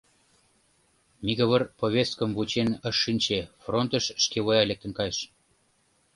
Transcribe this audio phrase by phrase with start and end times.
[1.25, 5.19] Микывыр повесткым вучен ыш шинче, фронтыш шкевуя лектын кайыш.